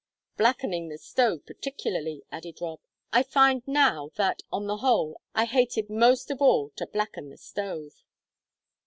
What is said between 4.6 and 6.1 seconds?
the whole, I hated